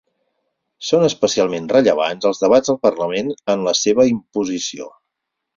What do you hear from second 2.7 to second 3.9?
al Parlament en la